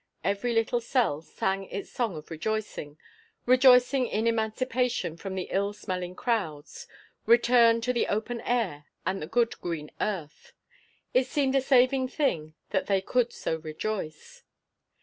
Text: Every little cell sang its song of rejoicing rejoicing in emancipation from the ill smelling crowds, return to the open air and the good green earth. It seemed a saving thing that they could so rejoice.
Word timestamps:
Every 0.23 0.51
little 0.53 0.81
cell 0.81 1.21
sang 1.21 1.65
its 1.65 1.91
song 1.91 2.15
of 2.17 2.31
rejoicing 2.31 2.97
rejoicing 3.45 4.07
in 4.07 4.25
emancipation 4.25 5.15
from 5.15 5.35
the 5.35 5.49
ill 5.51 5.73
smelling 5.73 6.15
crowds, 6.15 6.87
return 7.27 7.81
to 7.81 7.93
the 7.93 8.07
open 8.07 8.41
air 8.41 8.85
and 9.05 9.21
the 9.21 9.27
good 9.27 9.61
green 9.61 9.91
earth. 10.01 10.53
It 11.13 11.27
seemed 11.27 11.53
a 11.55 11.61
saving 11.61 12.07
thing 12.07 12.55
that 12.71 12.87
they 12.87 13.01
could 13.01 13.31
so 13.31 13.57
rejoice. 13.57 14.41